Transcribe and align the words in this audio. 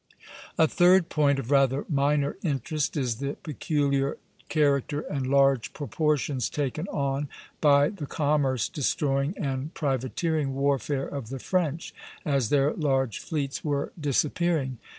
A 0.57 0.67
third 0.67 1.09
point 1.09 1.37
of 1.37 1.51
rather 1.51 1.85
minor 1.87 2.35
interest 2.41 2.97
is 2.97 3.17
the 3.17 3.33
peculiar 3.43 4.17
character 4.49 5.01
and 5.01 5.27
large 5.27 5.73
proportions 5.73 6.49
taken 6.49 6.87
on 6.87 7.29
by 7.61 7.89
the 7.89 8.07
commerce 8.07 8.67
destroying 8.67 9.37
and 9.37 9.71
privateering 9.75 10.55
warfare 10.55 11.07
of 11.07 11.29
the 11.29 11.37
French, 11.37 11.93
as 12.25 12.49
their 12.49 12.73
large 12.73 13.19
fleets 13.19 13.63
were 13.63 13.93
disappearing. 14.01 14.79